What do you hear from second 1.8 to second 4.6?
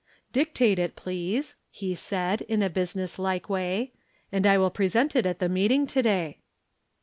said, in a business hke way," and I